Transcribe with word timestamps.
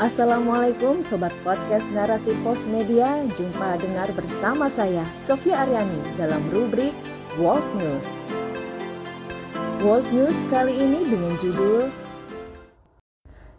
Assalamualaikum 0.00 1.04
Sobat 1.04 1.28
Podcast 1.44 1.84
Narasi 1.92 2.32
Pos 2.40 2.64
Media. 2.64 3.20
Jumpa 3.36 3.76
dengar 3.76 4.08
bersama 4.16 4.72
saya 4.72 5.04
Sofia 5.20 5.60
Aryani 5.60 6.16
dalam 6.16 6.40
rubrik 6.48 6.96
World 7.36 7.68
News. 7.76 8.08
World 9.84 10.08
News 10.08 10.40
kali 10.48 10.72
ini 10.72 11.04
dengan 11.04 11.36
judul 11.36 11.92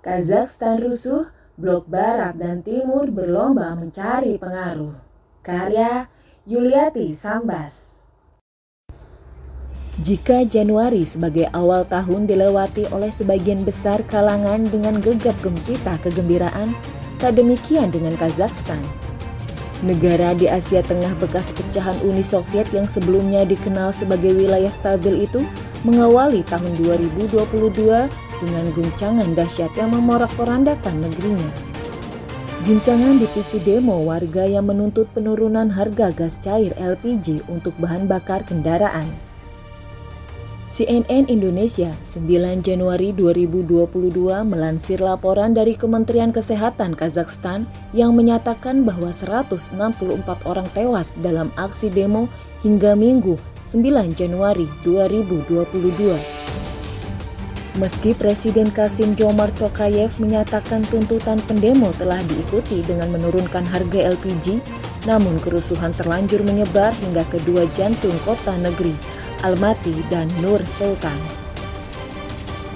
Kazakhstan 0.01 0.81
rusuh, 0.81 1.29
Blok 1.61 1.85
Barat 1.85 2.33
dan 2.41 2.65
Timur 2.65 3.13
berlomba 3.13 3.77
mencari 3.77 4.41
pengaruh. 4.41 4.97
Karya 5.45 6.09
Yuliati 6.49 7.13
Sambas 7.13 8.00
jika 10.01 10.41
Januari 10.49 11.05
sebagai 11.05 11.45
awal 11.53 11.85
tahun 11.85 12.25
dilewati 12.25 12.89
oleh 12.89 13.13
sebagian 13.13 13.61
besar 13.61 14.01
kalangan 14.09 14.65
dengan 14.65 14.97
gegap 14.97 15.37
gempita 15.45 15.93
kegembiraan, 16.01 16.73
tak 17.21 17.37
demikian 17.37 17.93
dengan 17.93 18.17
Kazakhstan. 18.17 18.81
Negara 19.85 20.33
di 20.33 20.49
Asia 20.49 20.81
Tengah 20.81 21.13
bekas 21.21 21.53
pecahan 21.53 21.93
Uni 22.01 22.25
Soviet 22.25 22.65
yang 22.73 22.89
sebelumnya 22.89 23.45
dikenal 23.45 23.93
sebagai 23.93 24.33
wilayah 24.33 24.73
stabil 24.73 25.29
itu 25.29 25.45
mengawali 25.85 26.41
tahun 26.49 26.73
2022 26.81 28.09
dengan 28.41 28.65
guncangan 28.73 29.29
dahsyat 29.37 29.69
yang 29.77 29.93
memorak-porandakan 29.93 30.97
negerinya. 30.97 31.49
Guncangan 32.65 33.21
dipicu 33.21 33.61
demo 33.61 34.01
warga 34.05 34.49
yang 34.49 34.65
menuntut 34.65 35.09
penurunan 35.13 35.69
harga 35.69 36.09
gas 36.09 36.41
cair 36.41 36.73
LPG 36.77 37.45
untuk 37.49 37.73
bahan 37.77 38.09
bakar 38.09 38.41
kendaraan. 38.45 39.30
CNN 40.71 41.27
Indonesia 41.27 41.91
9 42.07 42.63
Januari 42.63 43.11
2022 43.11 43.91
melansir 44.47 45.03
laporan 45.03 45.51
dari 45.51 45.75
Kementerian 45.75 46.31
Kesehatan 46.31 46.95
Kazakhstan 46.95 47.67
yang 47.91 48.15
menyatakan 48.15 48.87
bahwa 48.87 49.11
164 49.11 49.75
orang 50.47 50.71
tewas 50.71 51.11
dalam 51.19 51.51
aksi 51.59 51.91
demo 51.91 52.31
hingga 52.63 52.95
Minggu 52.95 53.35
9 53.67 54.15
Januari 54.15 54.63
2022. 54.87 56.39
Meski 57.75 58.15
Presiden 58.15 58.71
Kasim 58.71 59.11
Jomart 59.19 59.51
Tokayev 59.59 60.23
menyatakan 60.23 60.87
tuntutan 60.87 61.43
pendemo 61.51 61.91
telah 61.99 62.23
diikuti 62.23 62.79
dengan 62.87 63.11
menurunkan 63.11 63.67
harga 63.67 64.15
LPG, 64.15 64.63
namun 65.03 65.35
kerusuhan 65.43 65.91
terlanjur 65.91 66.47
menyebar 66.47 66.95
hingga 67.03 67.27
kedua 67.27 67.67
jantung 67.75 68.15
kota 68.23 68.55
negeri, 68.55 68.95
Almaty, 69.41 70.05
dan 70.09 70.29
Nur 70.41 70.61
Sultan. 70.63 71.17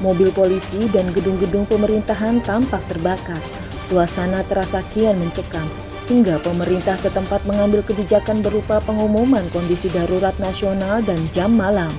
Mobil 0.04 0.30
polisi 0.34 0.92
dan 0.92 1.08
gedung-gedung 1.16 1.64
pemerintahan 1.66 2.44
tampak 2.44 2.84
terbakar. 2.92 3.40
Suasana 3.86 4.42
terasa 4.44 4.82
kian 4.92 5.16
mencekam 5.22 5.66
hingga 6.06 6.38
pemerintah 6.42 6.98
setempat 6.98 7.46
mengambil 7.50 7.82
kebijakan 7.82 8.42
berupa 8.42 8.78
pengumuman 8.82 9.46
kondisi 9.50 9.90
darurat 9.90 10.34
nasional 10.38 11.02
dan 11.02 11.18
jam 11.34 11.54
malam. 11.54 11.90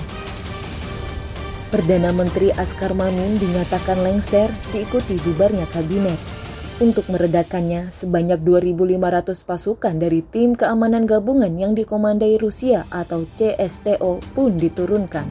Perdana 1.74 2.14
Menteri 2.14 2.54
Askar 2.54 2.94
Mamin 2.94 3.42
dinyatakan 3.42 3.98
lengser 4.02 4.46
diikuti 4.70 5.18
bubarnya 5.26 5.66
kabinet. 5.74 6.35
Untuk 6.76 7.08
meredakannya, 7.08 7.88
sebanyak 7.88 8.44
2.500 8.44 9.48
pasukan 9.48 9.94
dari 9.96 10.20
tim 10.20 10.52
keamanan 10.52 11.08
gabungan 11.08 11.56
yang 11.56 11.72
dikomandai 11.72 12.36
Rusia 12.36 12.84
atau 12.92 13.24
CSTO 13.32 14.20
pun 14.36 14.60
diturunkan. 14.60 15.24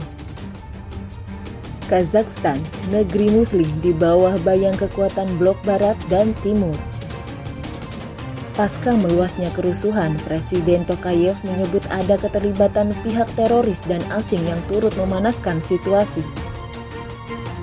Kazakhstan, 1.85 2.57
negeri 2.89 3.29
muslim 3.29 3.69
di 3.85 3.93
bawah 3.93 4.33
bayang 4.41 4.73
kekuatan 4.73 5.37
blok 5.37 5.61
barat 5.61 5.93
dan 6.09 6.33
timur. 6.41 6.73
Pasca 8.57 8.97
meluasnya 8.97 9.53
kerusuhan, 9.53 10.17
Presiden 10.25 10.81
Tokayev 10.89 11.37
menyebut 11.45 11.85
ada 11.93 12.17
keterlibatan 12.17 12.97
pihak 13.05 13.29
teroris 13.37 13.85
dan 13.85 14.01
asing 14.17 14.41
yang 14.49 14.57
turut 14.65 14.97
memanaskan 14.97 15.61
situasi. 15.61 16.25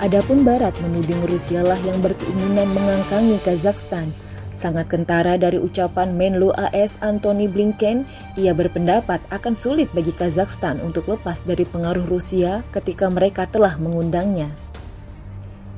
Adapun 0.03 0.43
Barat 0.43 0.75
menuding 0.83 1.23
Rusia 1.31 1.63
lah 1.63 1.79
yang 1.79 2.03
berkeinginan 2.03 2.75
mengangkangi 2.75 3.39
Kazakhstan. 3.39 4.11
Sangat 4.51 4.91
kentara 4.91 5.39
dari 5.39 5.55
ucapan 5.55 6.19
Menlu 6.19 6.51
AS 6.59 6.99
Antony 6.99 7.47
Blinken, 7.47 8.03
ia 8.35 8.51
berpendapat 8.51 9.23
akan 9.31 9.55
sulit 9.55 9.87
bagi 9.95 10.11
Kazakhstan 10.11 10.83
untuk 10.83 11.07
lepas 11.07 11.47
dari 11.47 11.63
pengaruh 11.63 12.03
Rusia 12.03 12.67
ketika 12.75 13.07
mereka 13.07 13.47
telah 13.47 13.79
mengundangnya. 13.79 14.51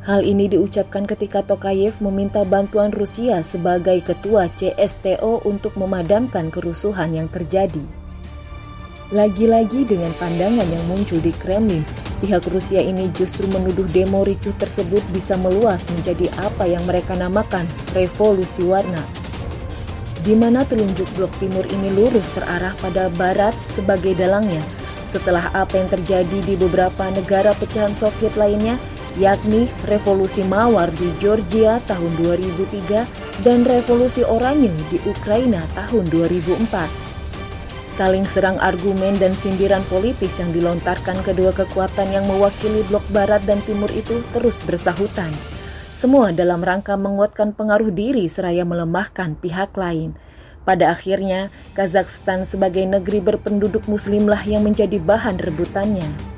Hal 0.09 0.25
ini 0.25 0.49
diucapkan 0.49 1.05
ketika 1.05 1.45
Tokayev 1.45 2.01
meminta 2.01 2.41
bantuan 2.41 2.89
Rusia 2.89 3.45
sebagai 3.45 4.01
ketua 4.01 4.49
CSTO 4.49 5.45
untuk 5.45 5.77
memadamkan 5.77 6.49
kerusuhan 6.49 7.13
yang 7.13 7.29
terjadi. 7.29 7.85
Lagi-lagi 9.13 9.85
dengan 9.85 10.17
pandangan 10.17 10.65
yang 10.65 10.85
muncul 10.89 11.21
di 11.21 11.29
Kremlin, 11.37 11.85
Pihak 12.25 12.41
Rusia 12.49 12.81
ini 12.81 13.13
justru 13.13 13.45
menuduh 13.53 13.85
demo 13.93 14.25
ricuh 14.25 14.57
tersebut 14.57 15.05
bisa 15.13 15.37
meluas 15.37 15.85
menjadi 15.93 16.25
apa 16.41 16.65
yang 16.65 16.81
mereka 16.89 17.13
namakan 17.13 17.69
revolusi 17.93 18.65
warna. 18.65 18.97
Di 20.25 20.33
mana 20.33 20.65
telunjuk 20.65 21.05
blok 21.13 21.29
timur 21.37 21.61
ini 21.69 21.93
lurus 21.93 22.25
terarah 22.33 22.73
pada 22.81 23.13
barat 23.13 23.53
sebagai 23.77 24.17
dalangnya 24.17 24.65
setelah 25.13 25.53
apa 25.53 25.77
yang 25.77 25.85
terjadi 25.85 26.41
di 26.41 26.57
beberapa 26.57 27.13
negara 27.13 27.53
pecahan 27.61 27.93
Soviet 27.93 28.33
lainnya 28.33 28.81
yakni 29.21 29.69
revolusi 29.85 30.41
Mawar 30.49 30.89
di 30.97 31.13
Georgia 31.21 31.77
tahun 31.85 32.09
2003 32.25 33.45
dan 33.45 33.69
revolusi 33.69 34.25
Oranye 34.25 34.73
di 34.89 34.97
Ukraina 35.05 35.61
tahun 35.77 36.09
2004 36.09 37.04
saling 37.95 38.27
serang 38.27 38.59
argumen 38.59 39.15
dan 39.15 39.31
sindiran 39.39 39.79
politis 39.87 40.35
yang 40.43 40.51
dilontarkan 40.51 41.15
kedua 41.23 41.55
kekuatan 41.55 42.11
yang 42.11 42.27
mewakili 42.27 42.83
blok 42.91 43.07
barat 43.15 43.39
dan 43.47 43.63
timur 43.63 43.87
itu 43.95 44.19
terus 44.35 44.59
bersahutan. 44.67 45.31
Semua 45.95 46.35
dalam 46.35 46.59
rangka 46.59 46.99
menguatkan 46.99 47.55
pengaruh 47.55 47.95
diri 47.95 48.27
seraya 48.27 48.67
melemahkan 48.67 49.39
pihak 49.39 49.71
lain. 49.79 50.11
Pada 50.67 50.91
akhirnya, 50.91 51.55
Kazakhstan 51.71 52.43
sebagai 52.43 52.83
negeri 52.83 53.23
berpenduduk 53.23 53.87
muslimlah 53.87 54.43
yang 54.43 54.67
menjadi 54.67 54.99
bahan 54.99 55.39
rebutannya. 55.39 56.35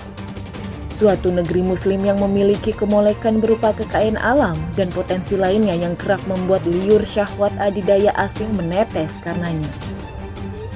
Suatu 0.94 1.34
negeri 1.34 1.66
muslim 1.66 2.06
yang 2.06 2.22
memiliki 2.22 2.69
kemolekan 2.69 3.41
berupa 3.41 3.73
kekayaan 3.73 4.22
alam 4.22 4.57
dan 4.78 4.94
potensi 4.94 5.34
lainnya 5.34 5.73
yang 5.73 5.97
kerap 5.97 6.22
membuat 6.29 6.62
liur 6.69 7.01
syahwat 7.01 7.53
adidaya 7.57 8.13
asing 8.13 8.53
menetes 8.53 9.17
karenanya. 9.25 9.97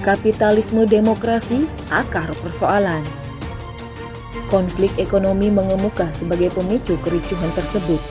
Kapitalisme 0.01 0.89
demokrasi 0.89 1.69
akar 1.93 2.33
persoalan. 2.41 3.05
Konflik 4.49 4.89
ekonomi 4.97 5.53
mengemuka 5.53 6.09
sebagai 6.09 6.49
pemicu 6.57 6.97
kericuhan 7.05 7.53
tersebut. 7.53 8.01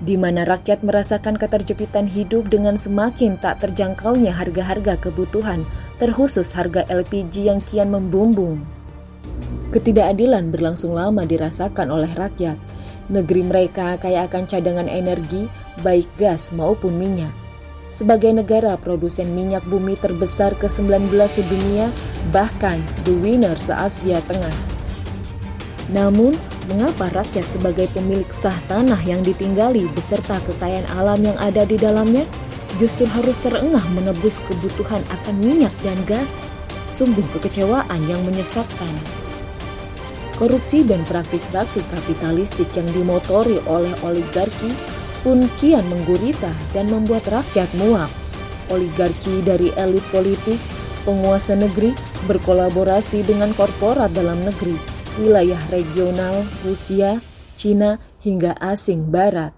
Di 0.00 0.16
mana 0.16 0.48
rakyat 0.48 0.80
merasakan 0.80 1.36
keterjepitan 1.36 2.08
hidup 2.08 2.48
dengan 2.48 2.80
semakin 2.80 3.36
tak 3.36 3.60
terjangkaunya 3.68 4.32
harga-harga 4.32 4.96
kebutuhan, 4.96 5.68
terkhusus 6.00 6.48
harga 6.56 6.88
LPG 6.88 7.52
yang 7.52 7.60
kian 7.60 7.92
membumbung. 7.92 8.64
Ketidakadilan 9.76 10.48
berlangsung 10.48 10.96
lama 10.96 11.28
dirasakan 11.28 11.92
oleh 11.92 12.08
rakyat. 12.16 12.56
Negeri 13.12 13.44
mereka 13.44 14.00
kaya 14.00 14.24
akan 14.24 14.48
cadangan 14.48 14.88
energi, 14.88 15.52
baik 15.84 16.08
gas 16.16 16.48
maupun 16.48 16.96
minyak 16.96 17.44
sebagai 17.96 18.28
negara 18.28 18.76
produsen 18.76 19.32
minyak 19.32 19.64
bumi 19.64 19.96
terbesar 19.96 20.52
ke-19 20.60 21.08
sedunia, 21.32 21.88
bahkan 22.28 22.76
the 23.08 23.16
winner 23.24 23.56
se-Asia 23.56 24.20
Tengah. 24.28 24.52
Namun, 25.96 26.36
mengapa 26.68 27.08
rakyat 27.08 27.48
sebagai 27.48 27.88
pemilik 27.96 28.28
sah 28.28 28.52
tanah 28.68 29.00
yang 29.08 29.24
ditinggali 29.24 29.88
beserta 29.96 30.36
kekayaan 30.44 30.84
alam 30.92 31.24
yang 31.24 31.38
ada 31.40 31.64
di 31.64 31.80
dalamnya 31.80 32.28
justru 32.76 33.08
harus 33.08 33.40
terengah 33.40 33.82
menebus 33.96 34.44
kebutuhan 34.44 35.00
akan 35.08 35.40
minyak 35.40 35.72
dan 35.80 35.96
gas? 36.04 36.36
Sungguh 36.92 37.24
kekecewaan 37.32 38.00
yang 38.04 38.20
menyesatkan. 38.28 38.92
Korupsi 40.36 40.84
dan 40.84 41.00
praktik-praktik 41.08 41.86
kapitalistik 41.88 42.68
yang 42.76 42.84
dimotori 42.92 43.56
oleh 43.64 43.96
oligarki 44.04 44.68
pun 45.26 45.50
kian 45.58 45.82
menggurita 45.90 46.54
dan 46.70 46.86
membuat 46.86 47.26
rakyat 47.26 47.66
muak. 47.82 48.06
Oligarki 48.70 49.42
dari 49.42 49.74
elit 49.74 50.06
politik, 50.14 50.54
penguasa 51.02 51.58
negeri 51.58 51.90
berkolaborasi 52.30 53.26
dengan 53.26 53.50
korporat 53.58 54.14
dalam 54.14 54.38
negeri, 54.46 54.78
wilayah 55.18 55.58
regional, 55.74 56.46
Rusia, 56.62 57.18
Cina, 57.58 57.98
hingga 58.22 58.54
asing 58.62 59.10
barat. 59.10 59.50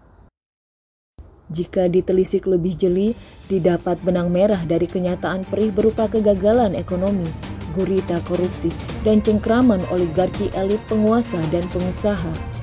Jika 1.53 1.93
ditelisik 1.93 2.49
lebih 2.49 2.73
jeli, 2.73 3.13
didapat 3.53 4.01
benang 4.01 4.33
merah 4.33 4.65
dari 4.65 4.89
kenyataan 4.89 5.45
perih 5.45 5.69
berupa 5.69 6.09
kegagalan 6.09 6.73
ekonomi, 6.77 7.29
gurita 7.77 8.25
korupsi, 8.25 8.73
dan 9.05 9.21
cengkraman 9.21 9.85
oligarki 9.93 10.49
elit 10.57 10.81
penguasa 10.89 11.41
dan 11.53 11.65
pengusaha 11.73 12.58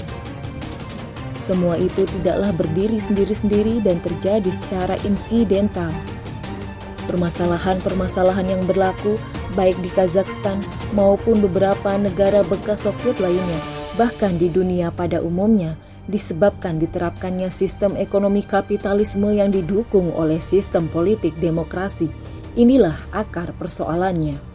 Semua 1.45 1.77
itu 1.77 2.09
tidaklah 2.09 2.49
berdiri 2.57 2.97
sendiri-sendiri 2.97 3.85
dan 3.85 4.01
terjadi 4.01 4.49
secara 4.49 4.97
insidental. 5.05 5.93
Permasalahan-permasalahan 7.05 8.49
yang 8.49 8.65
berlaku 8.65 9.21
baik 9.53 9.77
di 9.85 9.93
Kazakhstan 9.93 10.57
maupun 10.97 11.45
beberapa 11.45 12.01
negara 12.01 12.41
bekas 12.41 12.89
Soviet 12.89 13.21
lainnya, 13.21 13.61
bahkan 13.93 14.41
di 14.41 14.49
dunia 14.49 14.89
pada 14.89 15.21
umumnya, 15.21 15.77
disebabkan 16.09 16.81
diterapkannya 16.81 17.53
sistem 17.53 17.93
ekonomi 17.93 18.41
kapitalisme 18.41 19.29
yang 19.29 19.53
didukung 19.53 20.17
oleh 20.17 20.41
sistem 20.41 20.89
politik 20.89 21.37
demokrasi. 21.37 22.09
Inilah 22.57 22.97
akar 23.13 23.53
persoalannya. 23.53 24.54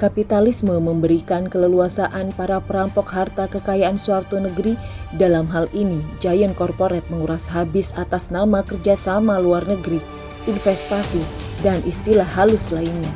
Kapitalisme 0.00 0.80
memberikan 0.80 1.52
keleluasaan 1.52 2.32
para 2.32 2.56
perampok 2.64 3.04
harta 3.12 3.44
kekayaan 3.52 4.00
suatu 4.00 4.40
negeri. 4.40 4.72
Dalam 5.12 5.44
hal 5.52 5.68
ini, 5.76 6.00
giant 6.24 6.56
corporate 6.56 7.04
menguras 7.12 7.52
habis 7.52 7.92
atas 7.92 8.32
nama 8.32 8.64
kerjasama 8.64 9.36
luar 9.36 9.68
negeri, 9.68 10.00
investasi, 10.48 11.20
dan 11.60 11.84
istilah 11.84 12.24
halus 12.24 12.72
lainnya. 12.72 13.12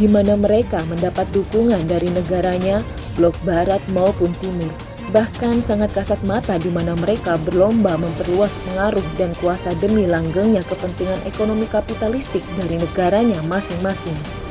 Di 0.00 0.08
mana 0.08 0.40
mereka 0.40 0.80
mendapat 0.88 1.28
dukungan 1.36 1.84
dari 1.84 2.08
negaranya, 2.08 2.80
blok 3.20 3.36
barat 3.44 3.84
maupun 3.92 4.32
timur, 4.40 4.72
bahkan 5.12 5.60
sangat 5.60 5.92
kasat 5.92 6.24
mata 6.24 6.56
di 6.56 6.72
mana 6.72 6.96
mereka 6.96 7.36
berlomba 7.44 8.00
memperluas 8.00 8.56
pengaruh 8.64 9.04
dan 9.20 9.36
kuasa 9.44 9.76
demi 9.76 10.08
langgengnya 10.08 10.64
kepentingan 10.64 11.20
ekonomi 11.28 11.68
kapitalistik 11.68 12.40
dari 12.56 12.80
negaranya 12.80 13.36
masing-masing. 13.44 14.45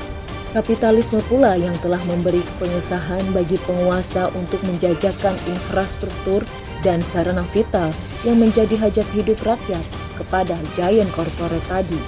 Kapitalisme 0.56 1.20
pula 1.28 1.60
yang 1.60 1.76
telah 1.84 2.00
memberi 2.08 2.40
pengesahan 2.64 3.20
bagi 3.36 3.60
penguasa 3.68 4.32
untuk 4.40 4.64
menjajakan 4.64 5.36
infrastruktur 5.52 6.48
dan 6.80 7.04
sarana 7.04 7.44
vital 7.52 7.92
yang 8.24 8.40
menjadi 8.40 8.80
hajat 8.80 9.08
hidup 9.12 9.36
rakyat 9.44 9.84
kepada 10.16 10.56
giant 10.80 11.12
corporate 11.12 11.68
tadi. 11.68 12.00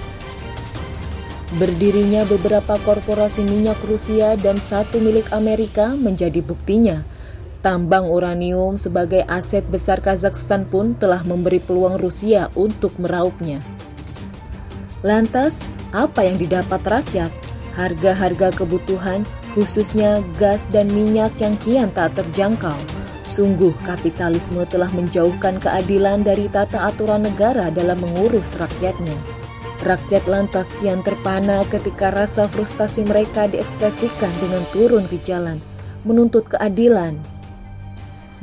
Berdirinya 1.60 2.24
beberapa 2.24 2.80
korporasi 2.88 3.44
minyak 3.44 3.80
Rusia 3.84 4.40
dan 4.40 4.56
satu 4.64 5.04
milik 5.04 5.28
Amerika 5.36 5.92
menjadi 5.92 6.40
buktinya– 6.40 7.04
Tambang 7.68 8.06
uranium 8.08 8.78
sebagai 8.78 9.26
aset 9.26 9.66
besar 9.66 10.00
Kazakhstan 10.00 10.70
pun 10.70 10.94
telah 10.94 11.26
memberi 11.26 11.58
peluang 11.58 11.98
Rusia 11.98 12.54
untuk 12.54 12.94
meraupnya. 13.02 13.66
Lantas, 15.02 15.58
apa 15.90 16.22
yang 16.24 16.38
didapat 16.38 16.80
rakyat? 16.86 17.47
Harga-harga 17.78 18.50
kebutuhan, 18.58 19.22
khususnya 19.54 20.26
gas 20.42 20.66
dan 20.74 20.90
minyak 20.90 21.30
yang 21.38 21.54
kian 21.62 21.94
tak 21.94 22.18
terjangkau. 22.18 22.74
Sungguh 23.30 23.76
kapitalisme 23.86 24.66
telah 24.66 24.90
menjauhkan 24.90 25.62
keadilan 25.62 26.26
dari 26.26 26.50
tata 26.50 26.90
aturan 26.90 27.30
negara 27.30 27.70
dalam 27.70 28.02
mengurus 28.02 28.58
rakyatnya. 28.58 29.14
Rakyat 29.86 30.26
lantas 30.26 30.74
kian 30.82 31.06
terpana 31.06 31.62
ketika 31.70 32.10
rasa 32.10 32.50
frustasi 32.50 33.06
mereka 33.06 33.46
diekspresikan 33.46 34.34
dengan 34.42 34.66
turun 34.74 35.06
ke 35.06 35.22
jalan, 35.22 35.62
menuntut 36.02 36.50
keadilan, 36.50 37.14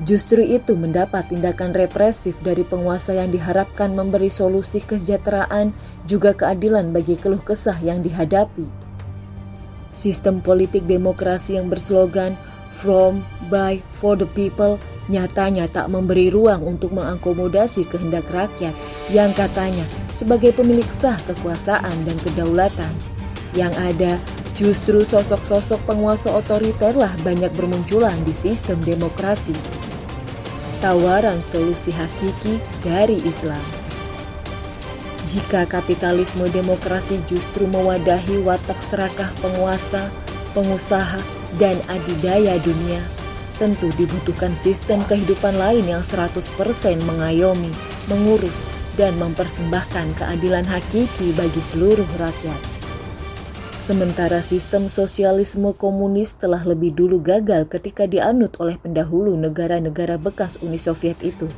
Justru 0.02 0.42
itu 0.42 0.75
mendapat 0.75 1.31
tindakan 1.31 1.70
represif 1.70 2.42
dari 2.42 2.66
penguasa 2.66 3.14
yang 3.14 3.31
diharapkan 3.31 3.94
memberi 3.94 4.26
solusi 4.26 4.82
kesejahteraan 4.82 5.70
juga 6.10 6.34
keadilan 6.34 6.90
bagi 6.90 7.14
keluh 7.14 7.38
kesah 7.38 7.78
yang 7.78 8.02
dihadapi. 8.02 8.83
Sistem 9.94 10.43
politik 10.43 10.85
demokrasi 10.91 11.56
yang 11.56 11.70
berslogan 11.70 12.35
From, 12.75 13.23
by, 13.46 13.79
for 13.94 14.19
the 14.19 14.26
people 14.26 14.82
nyatanya 15.06 15.70
tak 15.70 15.87
memberi 15.94 16.26
ruang 16.26 16.67
untuk 16.67 16.91
mengakomodasi 16.91 17.87
kehendak 17.87 18.26
rakyat 18.35 18.75
yang 19.14 19.31
katanya 19.31 19.87
sebagai 20.11 20.50
pemilik 20.50 20.91
sah 20.91 21.14
kekuasaan 21.23 21.94
dan 22.02 22.19
kedaulatan. 22.26 22.91
Yang 23.55 23.75
ada 23.79 24.12
justru 24.58 25.06
sosok-sosok 25.06 25.87
penguasa 25.87 26.35
otoriterlah 26.35 27.14
banyak 27.23 27.55
bermunculan 27.55 28.19
di 28.26 28.35
sistem 28.35 28.82
demokrasi 28.82 29.55
tawaran 30.85 31.41
solusi 31.41 31.88
hakiki 31.88 32.61
dari 32.85 33.17
Islam. 33.25 33.83
Jika 35.34 35.66
kapitalisme 35.66 36.46
demokrasi 36.46 37.19
justru 37.26 37.66
mewadahi 37.66 38.38
watak 38.46 38.78
serakah 38.78 39.34
penguasa, 39.42 40.06
pengusaha, 40.54 41.19
dan 41.58 41.75
adidaya 41.90 42.54
dunia, 42.62 43.02
tentu 43.58 43.90
dibutuhkan 43.98 44.54
sistem 44.54 45.02
kehidupan 45.10 45.58
lain 45.58 45.90
yang 45.90 46.06
100% 46.06 46.38
mengayomi, 47.02 47.75
mengurus, 48.06 48.62
dan 48.94 49.19
mempersembahkan 49.19 50.14
keadilan 50.22 50.62
hakiki 50.70 51.34
bagi 51.34 51.62
seluruh 51.66 52.06
rakyat. 52.14 52.60
Sementara 53.82 54.38
sistem 54.38 54.86
sosialisme 54.86 55.75
komunis 55.75 56.38
telah 56.38 56.62
lebih 56.62 56.94
dulu 56.94 57.19
gagal 57.19 57.66
ketika 57.66 58.06
dianut 58.06 58.54
oleh 58.62 58.78
pendahulu 58.78 59.34
negara-negara 59.34 60.14
bekas 60.14 60.62
Uni 60.62 60.78
Soviet 60.78 61.20
itu. 61.20 61.50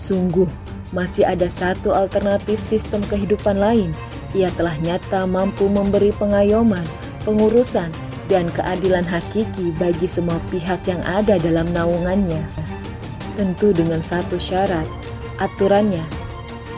Sungguh, 0.00 0.48
masih 0.94 1.26
ada 1.26 1.50
satu 1.50 1.90
alternatif 1.90 2.62
sistem 2.62 3.02
kehidupan 3.10 3.58
lain. 3.58 3.90
Ia 4.32 4.48
telah 4.54 4.78
nyata 4.78 5.26
mampu 5.26 5.66
memberi 5.66 6.14
pengayoman, 6.14 6.86
pengurusan, 7.26 7.90
dan 8.30 8.48
keadilan 8.54 9.04
hakiki 9.04 9.74
bagi 9.76 10.06
semua 10.08 10.38
pihak 10.48 10.86
yang 10.86 11.02
ada 11.04 11.36
dalam 11.36 11.68
naungannya. 11.74 12.46
Tentu 13.34 13.74
dengan 13.74 14.00
satu 14.00 14.38
syarat, 14.38 14.86
aturannya, 15.42 16.06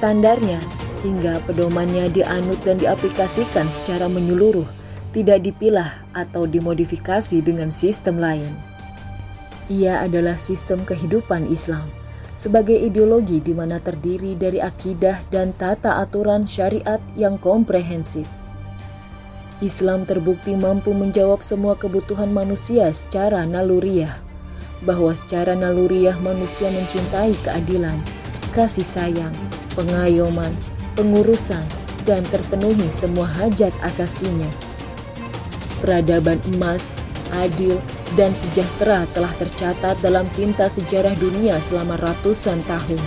standarnya, 0.01 0.59
hingga 1.05 1.39
pedomannya 1.45 2.09
dianut 2.11 2.59
dan 2.65 2.81
diaplikasikan 2.81 3.69
secara 3.69 4.09
menyeluruh, 4.09 4.67
tidak 5.13 5.45
dipilah 5.45 6.03
atau 6.17 6.49
dimodifikasi 6.49 7.45
dengan 7.45 7.69
sistem 7.69 8.17
lain. 8.19 8.51
Ia 9.69 10.09
adalah 10.09 10.41
sistem 10.41 10.83
kehidupan 10.89 11.53
Islam 11.53 12.06
sebagai 12.37 12.77
ideologi 12.77 13.41
di 13.41 13.57
mana 13.57 13.81
terdiri 13.81 14.37
dari 14.37 14.61
akidah 14.61 15.25
dan 15.33 15.57
tata 15.57 15.97
aturan 16.05 16.45
syariat 16.45 17.01
yang 17.17 17.41
komprehensif. 17.41 18.29
Islam 19.65 20.05
terbukti 20.05 20.53
mampu 20.53 20.93
menjawab 20.93 21.41
semua 21.41 21.81
kebutuhan 21.81 22.29
manusia 22.29 22.93
secara 22.93 23.49
naluriah, 23.49 24.21
bahwa 24.85 25.17
secara 25.17 25.57
naluriah 25.57 26.21
manusia 26.21 26.69
mencintai 26.69 27.33
keadilan, 27.41 27.97
kasih 28.53 28.85
sayang, 28.85 29.33
pengayoman, 29.73 30.53
pengurusan, 30.93 31.65
dan 32.05 32.21
terpenuhi 32.29 32.85
semua 32.93 33.25
hajat 33.25 33.73
asasinya. 33.81 34.53
Peradaban 35.81 36.37
emas, 36.53 36.93
adil, 37.33 37.81
dan 38.15 38.31
sejahtera 38.31 39.03
telah 39.11 39.35
tercatat 39.35 39.99
dalam 39.99 40.31
tinta 40.39 40.71
sejarah 40.71 41.19
dunia 41.19 41.59
selama 41.67 41.99
ratusan 41.99 42.63
tahun. 42.71 43.03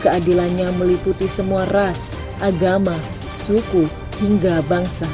Keadilannya 0.00 0.70
meliputi 0.78 1.26
semua 1.26 1.66
ras, 1.66 2.08
agama, 2.38 2.94
suku, 3.34 3.90
hingga 4.22 4.62
bangsa. 4.70 5.10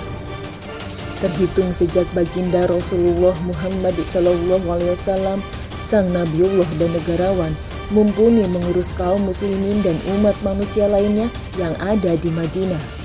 Terhitung 1.17 1.73
sejak 1.73 2.05
baginda 2.13 2.69
Rasulullah 2.69 3.35
Muhammad 3.41 3.97
SAW, 4.05 5.41
sang 5.81 6.13
Nabiullah 6.13 6.69
dan 6.77 6.93
negarawan, 6.93 7.57
mumpuni 7.89 8.45
mengurus 8.45 8.93
kaum 8.95 9.25
muslimin 9.25 9.81
dan 9.81 9.97
umat 10.19 10.37
manusia 10.45 10.91
lainnya 10.91 11.33
yang 11.57 11.73
ada 11.81 12.19
di 12.21 12.29
Madinah. 12.29 12.96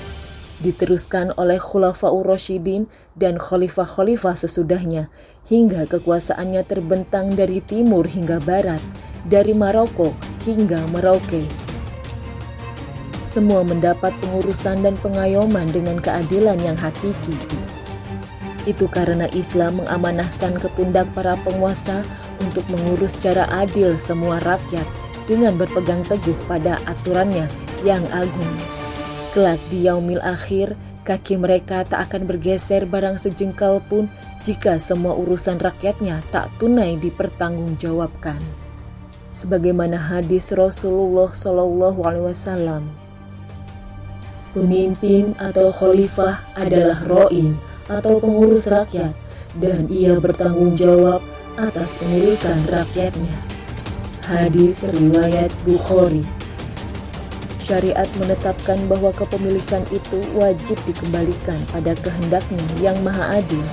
Diteruskan 0.61 1.33
oleh 1.41 1.57
Khulafaur 1.57 2.21
Rashidin 2.21 2.85
dan 3.17 3.41
khalifah-khalifah 3.41 4.37
sesudahnya, 4.37 5.09
hingga 5.49 5.89
kekuasaannya 5.89 6.61
terbentang 6.69 7.33
dari 7.33 7.65
timur 7.65 8.05
hingga 8.05 8.37
barat, 8.37 8.77
dari 9.25 9.57
Maroko 9.57 10.13
hingga 10.45 10.85
Merauke. 10.93 11.41
Semua 13.25 13.65
mendapat 13.65 14.13
pengurusan 14.21 14.85
dan 14.85 14.93
pengayoman 15.01 15.65
dengan 15.73 15.97
keadilan 15.97 16.61
yang 16.61 16.77
hakiki. 16.77 17.33
Itu 18.69 18.85
karena 18.85 19.25
Islam 19.33 19.81
mengamanahkan 19.81 20.61
ke 20.61 20.67
pundak 20.77 21.09
para 21.17 21.33
penguasa 21.41 22.05
untuk 22.37 22.61
mengurus 22.69 23.17
secara 23.17 23.49
adil 23.49 23.97
semua 23.97 24.37
rakyat 24.45 24.85
dengan 25.25 25.57
berpegang 25.57 26.05
teguh 26.05 26.37
pada 26.45 26.77
aturannya 26.85 27.49
yang 27.81 28.03
agung. 28.13 28.80
Kelak 29.31 29.63
di 29.71 29.87
yaumil 29.87 30.19
akhir, 30.19 30.75
kaki 31.07 31.39
mereka 31.39 31.87
tak 31.87 32.11
akan 32.11 32.27
bergeser 32.27 32.83
barang 32.83 33.15
sejengkal 33.15 33.79
pun 33.87 34.11
jika 34.43 34.75
semua 34.75 35.15
urusan 35.15 35.55
rakyatnya 35.55 36.19
tak 36.35 36.51
tunai 36.59 36.99
dipertanggungjawabkan. 36.99 38.43
Sebagaimana 39.31 39.95
hadis 39.95 40.51
Rasulullah 40.51 41.31
Shallallahu 41.31 42.03
Alaihi 42.03 42.27
Wasallam, 42.27 42.91
pemimpin 44.51 45.31
atau 45.39 45.71
khalifah 45.71 46.43
adalah 46.59 46.99
roin 47.07 47.55
atau 47.87 48.19
pengurus 48.19 48.67
rakyat 48.67 49.15
dan 49.63 49.87
ia 49.87 50.19
bertanggung 50.19 50.75
jawab 50.75 51.23
atas 51.55 52.03
pengurusan 52.03 52.59
rakyatnya. 52.67 53.35
Hadis 54.27 54.83
Riwayat 54.83 55.55
Bukhari 55.63 56.40
Syariat 57.71 58.09
menetapkan 58.19 58.83
bahwa 58.91 59.15
kepemilikan 59.15 59.79
itu 59.95 60.19
wajib 60.35 60.75
dikembalikan 60.83 61.55
pada 61.71 61.95
kehendaknya 62.03 62.59
yang 62.83 62.99
maha 62.99 63.39
adil. 63.39 63.63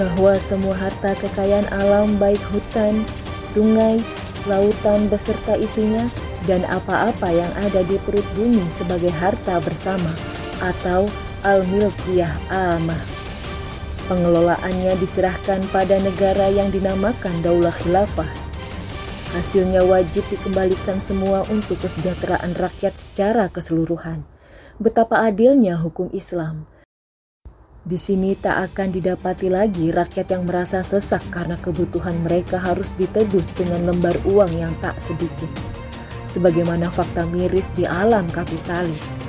Bahwa 0.00 0.40
semua 0.40 0.72
harta 0.72 1.12
kekayaan 1.20 1.68
alam 1.68 2.16
baik 2.16 2.40
hutan, 2.48 3.04
sungai, 3.44 4.00
lautan 4.48 5.04
beserta 5.12 5.52
isinya, 5.60 6.08
dan 6.48 6.64
apa-apa 6.72 7.28
yang 7.28 7.52
ada 7.60 7.84
di 7.84 8.00
perut 8.08 8.24
bumi 8.32 8.64
sebagai 8.72 9.12
harta 9.12 9.60
bersama 9.60 10.16
atau 10.64 11.04
al-milkiyah 11.44 12.32
amah. 12.48 13.04
Pengelolaannya 14.08 14.96
diserahkan 14.96 15.60
pada 15.68 16.00
negara 16.00 16.48
yang 16.48 16.72
dinamakan 16.72 17.36
Daulah 17.44 17.76
Khilafah 17.84 18.45
Hasilnya 19.34 19.82
wajib 19.82 20.22
dikembalikan 20.30 21.02
semua 21.02 21.42
untuk 21.50 21.82
kesejahteraan 21.82 22.54
rakyat 22.54 22.94
secara 22.94 23.50
keseluruhan. 23.50 24.22
Betapa 24.78 25.26
adilnya 25.26 25.74
hukum 25.82 26.14
Islam. 26.14 26.70
Di 27.82 27.98
sini 27.98 28.38
tak 28.38 28.70
akan 28.70 28.94
didapati 28.94 29.50
lagi 29.50 29.90
rakyat 29.90 30.30
yang 30.30 30.46
merasa 30.46 30.82
sesak 30.86 31.22
karena 31.34 31.58
kebutuhan 31.58 32.22
mereka 32.22 32.58
harus 32.58 32.94
ditebus 32.94 33.50
dengan 33.54 33.90
lembar 33.90 34.14
uang 34.26 34.52
yang 34.54 34.74
tak 34.78 34.98
sedikit. 35.02 35.50
Sebagaimana 36.30 36.90
fakta 36.90 37.26
miris 37.26 37.70
di 37.74 37.82
alam 37.82 38.30
kapitalis. 38.30 39.22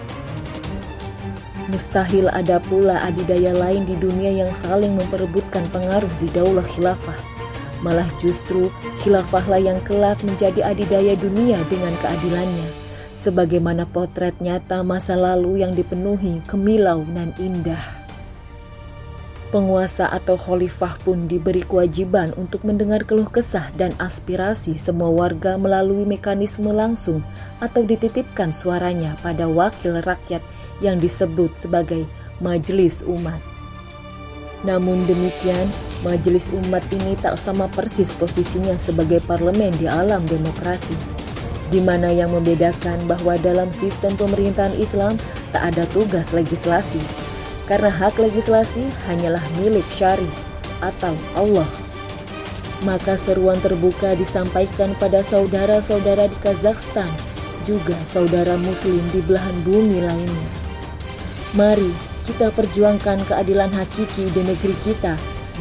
Mustahil 1.74 2.30
ada 2.30 2.62
pula 2.62 3.02
adidaya 3.02 3.54
lain 3.54 3.86
di 3.86 3.98
dunia 3.98 4.30
yang 4.46 4.54
saling 4.54 4.94
memperebutkan 4.94 5.66
pengaruh 5.74 6.10
di 6.22 6.30
daulah 6.34 6.66
khilafah 6.66 7.37
Malah 7.86 8.08
justru 8.18 8.74
khilafahlah 9.06 9.62
yang 9.62 9.80
kelak 9.86 10.18
menjadi 10.26 10.74
adidaya 10.74 11.14
dunia 11.14 11.62
dengan 11.70 11.94
keadilannya. 12.02 12.70
Sebagaimana 13.18 13.90
potret 13.90 14.38
nyata 14.42 14.86
masa 14.86 15.18
lalu 15.18 15.66
yang 15.66 15.74
dipenuhi 15.74 16.42
kemilau 16.46 17.02
dan 17.14 17.34
indah. 17.42 17.82
Penguasa 19.48 20.12
atau 20.12 20.36
khalifah 20.36 21.00
pun 21.08 21.24
diberi 21.24 21.64
kewajiban 21.64 22.36
untuk 22.36 22.68
mendengar 22.68 23.08
keluh 23.08 23.32
kesah 23.32 23.72
dan 23.80 23.96
aspirasi 23.96 24.76
semua 24.76 25.08
warga 25.08 25.56
melalui 25.56 26.04
mekanisme 26.04 26.68
langsung 26.76 27.24
atau 27.64 27.88
dititipkan 27.88 28.52
suaranya 28.52 29.16
pada 29.24 29.48
wakil 29.48 30.04
rakyat 30.04 30.44
yang 30.84 31.00
disebut 31.00 31.56
sebagai 31.56 32.04
majelis 32.44 33.02
umat. 33.08 33.57
Namun 34.66 35.06
demikian, 35.06 35.70
majelis 36.02 36.50
umat 36.50 36.82
ini 36.90 37.14
tak 37.22 37.38
sama 37.38 37.70
persis 37.70 38.14
posisinya 38.18 38.74
sebagai 38.82 39.22
parlemen 39.26 39.74
di 39.78 39.86
alam 39.86 40.26
demokrasi. 40.26 40.98
Di 41.68 41.84
mana 41.84 42.10
yang 42.10 42.32
membedakan 42.32 43.06
bahwa 43.06 43.36
dalam 43.38 43.70
sistem 43.76 44.16
pemerintahan 44.16 44.74
Islam 44.80 45.20
tak 45.52 45.76
ada 45.76 45.84
tugas 45.92 46.32
legislasi, 46.32 47.02
karena 47.68 47.92
hak 47.92 48.16
legislasi 48.18 48.88
hanyalah 49.06 49.44
milik 49.60 49.86
syari 49.92 50.32
atau 50.80 51.14
Allah. 51.36 51.68
Maka 52.86 53.18
seruan 53.18 53.58
terbuka 53.60 54.14
disampaikan 54.16 54.94
pada 54.96 55.26
saudara-saudara 55.26 56.30
di 56.30 56.38
Kazakhstan, 56.40 57.10
juga 57.68 57.98
saudara 58.08 58.56
muslim 58.56 59.02
di 59.12 59.20
belahan 59.26 59.58
bumi 59.68 60.00
lainnya. 60.08 60.48
Mari 61.58 62.17
kita 62.28 62.52
perjuangkan 62.52 63.24
keadilan 63.24 63.72
hakiki 63.72 64.28
di 64.36 64.42
negeri 64.44 64.76
kita 64.84 65.16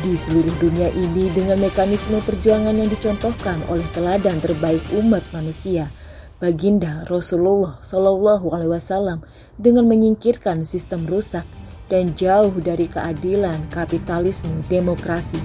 di 0.04 0.12
seluruh 0.12 0.52
dunia 0.60 0.92
ini 0.92 1.32
dengan 1.32 1.62
mekanisme 1.62 2.20
perjuangan 2.20 2.74
yang 2.76 2.90
dicontohkan 2.90 3.56
oleh 3.72 3.86
teladan 3.96 4.36
terbaik 4.42 4.82
umat 4.92 5.24
manusia, 5.32 5.88
Baginda 6.36 7.06
Rasulullah 7.08 7.80
Shallallahu 7.80 8.52
Alaihi 8.52 8.76
Wasallam, 8.76 9.24
dengan 9.56 9.88
menyingkirkan 9.88 10.68
sistem 10.68 11.08
rusak 11.08 11.48
dan 11.88 12.12
jauh 12.18 12.52
dari 12.60 12.90
keadilan 12.90 13.56
kapitalisme 13.72 14.60
demokrasi, 14.68 15.40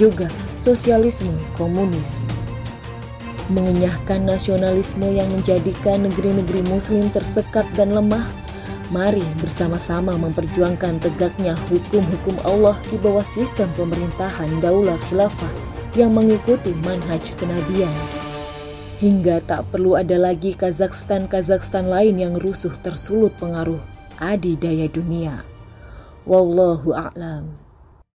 juga 0.00 0.30
sosialisme 0.56 1.34
komunis. 1.58 2.24
Mengenyahkan 3.50 4.22
nasionalisme 4.22 5.10
yang 5.10 5.26
menjadikan 5.34 6.06
negeri-negeri 6.06 6.62
Muslim 6.70 7.10
tersekat 7.10 7.66
dan 7.74 7.92
lemah 7.92 8.22
Mari 8.90 9.22
bersama-sama 9.38 10.18
memperjuangkan 10.18 10.98
tegaknya 10.98 11.54
hukum-hukum 11.70 12.34
Allah 12.42 12.74
di 12.90 12.98
bawah 12.98 13.22
sistem 13.22 13.70
pemerintahan 13.78 14.58
daulah 14.58 14.98
khilafah 15.06 15.54
yang 15.94 16.10
mengikuti 16.10 16.74
manhaj 16.82 17.22
kenabian. 17.38 17.94
Hingga 18.98 19.46
tak 19.46 19.70
perlu 19.70 19.94
ada 19.94 20.18
lagi 20.18 20.58
Kazakhstan-Kazakhstan 20.58 21.86
lain 21.86 22.18
yang 22.18 22.34
rusuh 22.34 22.74
tersulut 22.82 23.30
pengaruh 23.38 23.78
adidaya 24.18 24.90
dunia. 24.90 25.46
Wallahu 26.26 26.90
a'lam. 26.90 27.69